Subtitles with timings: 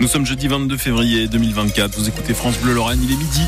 [0.00, 1.98] Nous sommes jeudi 22 février 2024.
[1.98, 3.42] Vous écoutez France Bleu Lorraine, il est midi.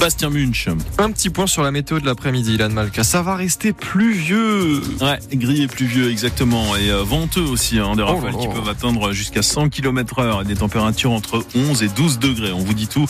[0.00, 0.66] Bastien Munch.
[0.96, 3.04] Un petit point sur la météo de l'après-midi, Ilan Malka.
[3.04, 4.80] Ça va rester pluvieux.
[4.98, 6.74] Ouais, gris et pluvieux, exactement.
[6.76, 10.44] Et euh, venteux aussi, hein, des rafales qui peuvent atteindre jusqu'à 100 km heure et
[10.46, 12.52] des températures entre 11 et 12 degrés.
[12.52, 13.06] On vous dit tout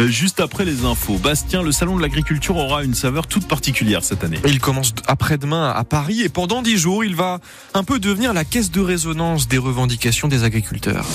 [0.00, 1.16] euh, juste après les infos.
[1.18, 4.40] Bastien, le salon de l'agriculture aura une saveur toute particulière cette année.
[4.44, 7.38] Il commence après-demain à Paris et pendant 10 jours, il va
[7.72, 11.06] un peu devenir la caisse de résonance des revendications des agriculteurs.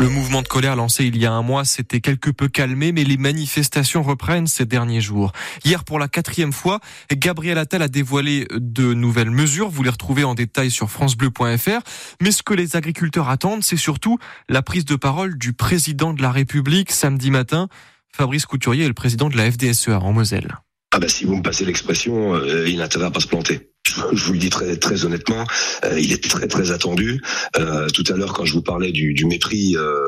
[0.00, 3.04] Le mouvement de colère lancé il y a un mois s'était quelque peu calmé, mais
[3.04, 5.32] les manifestations reprennent ces derniers jours.
[5.64, 6.80] Hier, pour la quatrième fois,
[7.12, 9.68] Gabriel Attal a dévoilé de nouvelles mesures.
[9.68, 11.80] Vous les retrouvez en détail sur francebleu.fr.
[12.20, 16.22] Mais ce que les agriculteurs attendent, c'est surtout la prise de parole du président de
[16.22, 17.68] la République samedi matin.
[18.12, 20.58] Fabrice Couturier est le président de la FDSEA en Moselle.
[20.90, 23.73] Ah bah si vous me passez l'expression, euh, il n'a intérêt à se planter.
[24.12, 25.44] Je, vous le dis très très honnêtement,
[25.84, 27.22] euh, il est très très attendu.
[27.56, 30.06] Euh, tout à l'heure, quand je vous parlais du, mépris euh,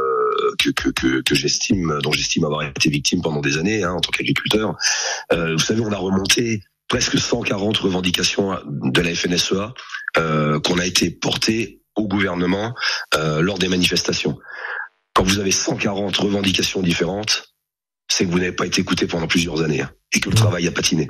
[0.59, 4.77] que, j'estime, dont j'estime avoir été victime pendant des années hein, en tant qu'agriculteur,
[5.33, 9.75] vous savez, on a remonté presque 140 revendications de la FNSEA
[10.15, 12.75] qu'on a été portées au gouvernement
[13.15, 14.39] lors des manifestations.
[15.15, 17.55] Quand vous avez 140 revendications différentes,
[18.09, 20.67] c'est que vous n'avez pas été écouté pendant plusieurs années hein, et que le travail
[20.67, 21.09] a patiné.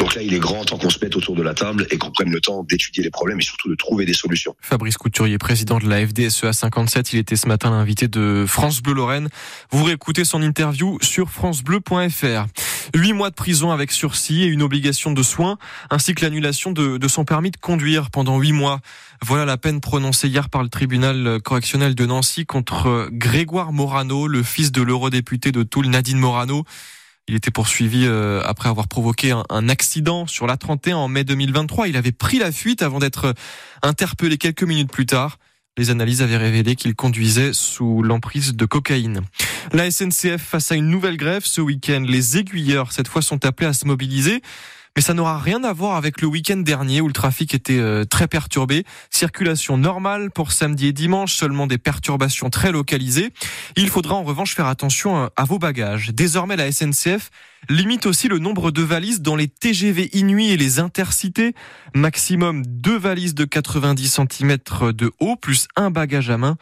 [0.00, 2.10] Donc là, il est grand temps qu'on se mette autour de la table et qu'on
[2.10, 4.56] prenne le temps d'étudier les problèmes et surtout de trouver des solutions.
[4.60, 8.94] Fabrice Couturier, président de la FDSEA 57, il était ce matin l'invité de France Bleu
[8.94, 9.28] Lorraine.
[9.70, 12.46] Vous réécoutez son interview sur francebleu.fr.
[12.94, 15.58] Huit mois de prison avec sursis et une obligation de soins,
[15.90, 18.80] ainsi que l'annulation de, de son permis de conduire pendant huit mois.
[19.22, 24.42] Voilà la peine prononcée hier par le tribunal correctionnel de Nancy contre Grégoire Morano, le
[24.42, 26.64] fils de l'eurodéputé de Toul, Nadine Morano.
[27.28, 31.88] Il était poursuivi euh, après avoir provoqué un, accident sur la 31 en mai 2023.
[31.88, 33.34] Il avait pris la fuite avant d'être
[33.82, 35.38] interpellé quelques minutes plus tard.
[35.76, 39.22] Les analyses avaient révélé qu'il conduisait sous l'emprise de cocaïne.
[39.72, 42.04] La SNCF face à une nouvelle grève ce week-end.
[42.06, 44.40] Les aiguilleurs, cette fois, sont appelés à se mobiliser.
[44.96, 48.06] Mais ça n'aura rien à voir avec le week-end dernier où le trafic était euh,
[48.06, 48.84] très perturbé.
[49.10, 53.30] Circulation normale pour samedi et dimanche, seulement des perturbations très localisées.
[53.76, 56.12] Il faudra en revanche faire attention euh, à vos bagages.
[56.14, 57.30] Désormais, la SNCF
[57.68, 61.54] limite aussi le nombre de valises dans les TGV Inuit et les intercités.
[61.94, 64.56] Maximum deux valises de 90 cm
[64.94, 66.56] de haut plus un bagage à main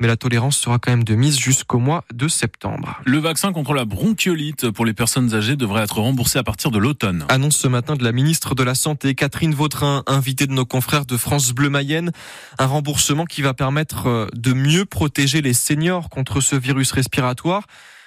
[0.00, 3.00] mais la tolérance sera quand même de mise jusqu'au mois de septembre.
[3.04, 6.78] Le vaccin contre la bronchiolite pour les personnes âgées devrait être remboursé à partir de
[6.78, 7.24] l'automne.
[7.28, 11.06] Annonce ce matin de la ministre de la Santé, Catherine Vautrin, invitée de nos confrères
[11.06, 12.10] de France Bleu Mayenne.
[12.58, 17.66] Un remboursement qui va permettre euh, de mieux protéger les seniors contre ce virus respiratoire.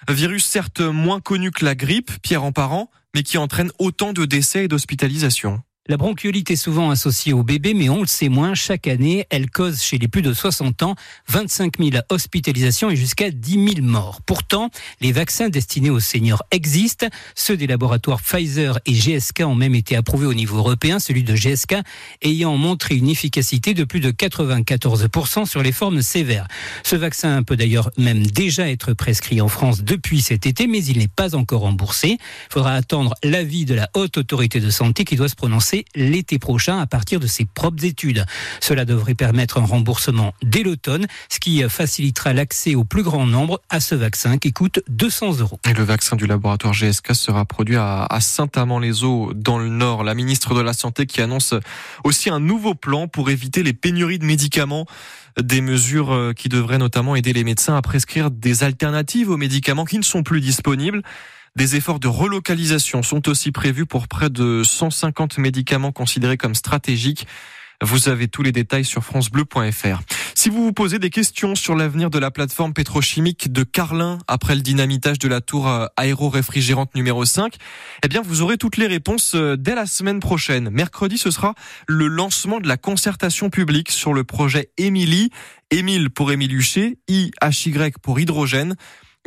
[0.09, 4.25] Virus certes moins connu que la grippe, Pierre en parent, mais qui entraîne autant de
[4.25, 5.62] décès et d'hospitalisations.
[5.90, 8.56] La bronchiolite est souvent associée au bébé, mais on le sait moins.
[8.56, 10.96] Chaque année, elle cause chez les plus de 60 ans
[11.30, 14.22] 25 000 hospitalisations et jusqu'à 10 000 morts.
[14.25, 17.08] Pourtant, les vaccins destinés aux seniors existent.
[17.36, 21.34] Ceux des laboratoires Pfizer et GSK ont même été approuvés au niveau européen, celui de
[21.34, 21.75] GSK
[22.22, 26.50] ayant montré une efficacité de plus de 94% sur les formes sévères.
[26.84, 30.98] Ce vaccin peut d'ailleurs même déjà être prescrit en France depuis cet été, mais il
[30.98, 32.18] n'est pas encore remboursé.
[32.19, 36.39] Il faudra attendre l'avis de la haute autorité de santé qui doit se prononcer l'été
[36.39, 38.25] prochain à partir de ses propres études.
[38.61, 43.61] Cela devrait permettre un remboursement dès l'automne, ce qui facilitera l'accès au plus grand nombre
[43.69, 45.59] à ce vaccin qui coûte 200 euros.
[45.67, 50.03] Et le vaccin du laboratoire GSK sera produit à, Saint-Amand-les-Eaux dans le Nord.
[50.03, 51.53] La ministre de la Santé qui annonce
[52.03, 54.85] aussi un nouveau plan pour éviter les pénuries de médicaments
[55.41, 59.85] des mesures euh, qui devraient notamment aider les médecins à prescrire des alternatives aux médicaments
[59.85, 61.03] qui ne sont plus disponibles.
[61.57, 67.25] Des efforts de relocalisation sont aussi prévus pour près de 150 médicaments considérés comme stratégiques.
[67.81, 70.01] Vous avez tous les détails sur francebleu.fr.
[70.35, 74.53] Si vous vous posez des questions sur l'avenir de la plateforme pétrochimique de Carlin après
[74.53, 77.56] le dynamitage de la tour euh, aéro-réfrigérante numéro 5,
[78.03, 80.69] eh bien vous aurez toutes les réponses euh, dès la semaine prochaine.
[80.69, 81.56] Mercredi, ce sera
[81.88, 85.31] le lancement de la concertation publique sur le projet Émilie.
[85.71, 88.75] Émile pour Émile Huchet, IHY pour hydrogène.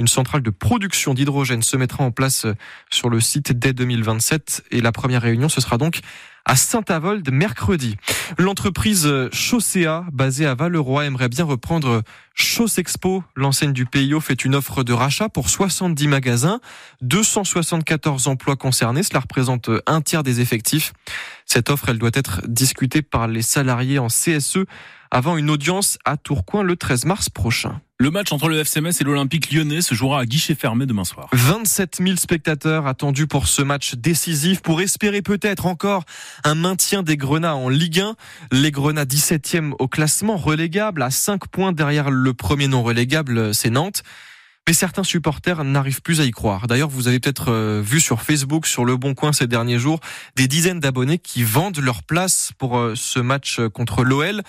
[0.00, 2.55] Une centrale de production d'hydrogène se mettra en place euh,
[2.91, 6.00] sur le site dès 2027 et la première réunion ce sera donc
[6.47, 7.99] à Saint-Avold mercredi.
[8.38, 12.02] L'entreprise euh, Chaussea, basée à Valeroy, aimerait bien reprendre
[12.32, 13.23] Chaussexpo.
[13.37, 16.61] L'enseigne du PIO fait une offre de rachat pour 70 magasins,
[17.03, 19.03] 274 emplois concernés.
[19.03, 20.94] Cela représente euh, un tiers des effectifs.
[21.44, 24.61] Cette offre, elle doit être discutée par les salariés en CSE
[25.11, 27.82] avant une audience à Tourcoing le 13 mars prochain.
[28.00, 31.29] Le match entre le FCMS et l'Olympique lyonnais se jouera à guichet fermé demain soir.
[31.32, 36.05] 27 000 spectateurs attendus pour ce match décisif pour espérer peut-être encore
[36.43, 38.17] un maintien des Grenats en Ligue 1.
[38.52, 43.69] Les Grenats 17e au classement relégable à 5 points derrière le premier non relégable, c'est
[43.69, 44.03] Nantes.
[44.67, 46.69] Mais certains supporters n'arrivent plus à y croire.
[46.69, 50.00] D'ailleurs, vous avez peut-être euh, vu sur Facebook, sur Le Bon Coin ces derniers jours,
[50.37, 54.43] des dizaines d'abonnés qui vendent leur place pour euh, ce match euh, contre l'OL.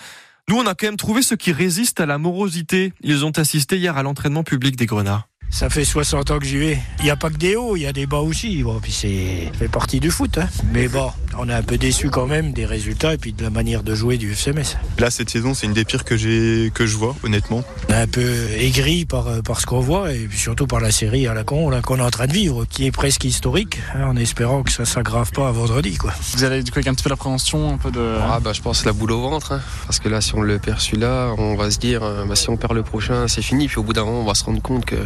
[0.48, 2.92] Nous, on a quand même trouvé ceux qui résistent à la morosité.
[3.02, 5.26] Ils ont assisté hier à l'entraînement public des Grenats.
[5.52, 6.78] Ça fait 60 ans que j'y vais.
[7.00, 8.62] Il n'y a pas que des hauts, il y a des bas aussi.
[8.62, 10.38] Bon, puis c'est fait partie du foot.
[10.38, 10.48] Hein.
[10.72, 13.50] Mais bon, on est un peu déçu quand même des résultats et puis de la
[13.50, 14.78] manière de jouer du FCMS.
[14.98, 17.62] Là, cette saison, c'est une des pires que j'ai que je vois, honnêtement.
[17.88, 20.90] On est un peu aigri par, par ce qu'on voit et puis surtout par la
[20.90, 24.06] série à la con qu'on est en train de vivre, qui est presque historique, hein,
[24.06, 25.98] en espérant que ça s'aggrave pas à vendredi.
[25.98, 26.14] Quoi.
[26.32, 28.16] Vous allez du coup avec un petit peu l'appréhension, un peu de.
[28.22, 29.60] Ah bah je pense la boule au ventre, hein.
[29.86, 32.56] parce que là, si on le perd celui-là, on va se dire, bah, si on
[32.56, 33.68] perd le prochain, c'est fini.
[33.68, 34.96] Puis au bout d'un moment, on va se rendre compte que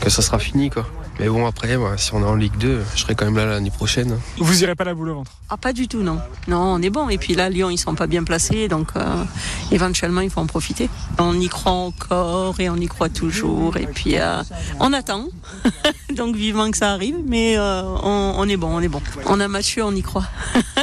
[0.00, 0.86] que ça sera fini quoi.
[1.20, 3.70] Mais bon après, si on est en Ligue 2, je serai quand même là l'année
[3.70, 4.18] prochaine.
[4.38, 5.32] Vous irez pas la boule au ventre?
[5.50, 6.18] Ah pas du tout non.
[6.48, 7.10] Non, on est bon.
[7.10, 9.24] Et puis là, Lyon, ils sont pas bien placés, donc euh,
[9.70, 10.88] éventuellement, il faut en profiter.
[11.18, 13.76] On y croit encore et on y croit toujours.
[13.76, 14.42] Et puis euh,
[14.78, 15.26] on attend.
[16.14, 19.02] donc vivement que ça arrive, mais euh, on, on, est bon, on est bon.
[19.26, 20.26] On a Mathieu, on y croit.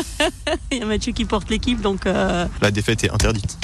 [0.72, 2.06] Il y a Mathieu qui porte l'équipe, donc.
[2.06, 3.58] La défaite est interdite.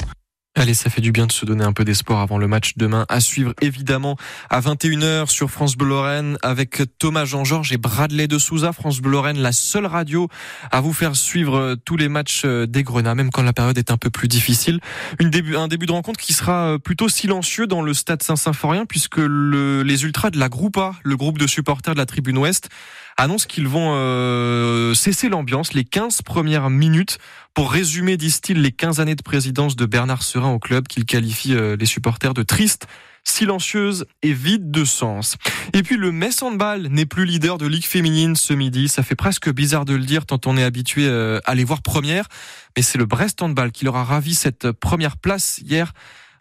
[0.64, 3.04] Allez, ça fait du bien de se donner un peu d'espoir avant le match demain.
[3.10, 4.16] À suivre évidemment
[4.48, 8.72] à 21h sur France Bleu Lorraine avec Thomas Jean-Georges et Bradley de Souza.
[8.72, 10.26] France Bleu Lorraine, la seule radio
[10.70, 13.98] à vous faire suivre tous les matchs des Grenats, même quand la période est un
[13.98, 14.80] peu plus difficile.
[15.20, 20.04] Un début de rencontre qui sera plutôt silencieux dans le stade Saint-Symphorien puisque le, les
[20.04, 22.70] Ultras de la Groupa, le groupe de supporters de la tribune Ouest,
[23.16, 27.18] annoncent qu'ils vont euh, cesser l'ambiance les 15 premières minutes
[27.54, 31.54] pour résumer, disent-ils, les 15 années de présidence de Bernard Serin au club qu'il qualifie
[31.54, 32.86] euh, les supporters de triste
[33.26, 35.36] silencieuse et vide de sens.
[35.72, 38.88] Et puis le Metz Handball n'est plus leader de Ligue féminine ce midi.
[38.88, 41.80] Ça fait presque bizarre de le dire tant on est habitué euh, à les voir
[41.80, 42.28] première.
[42.76, 45.92] Mais c'est le Brest Handball qui leur a ravi cette première place hier.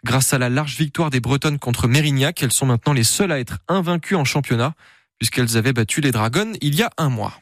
[0.04, 3.40] Grâce à la large victoire des Bretonnes contre Mérignac, elles sont maintenant les seules à
[3.40, 4.74] être invaincues en championnat
[5.20, 7.34] puisqu'elles avaient battu les Dragons il y a un mois.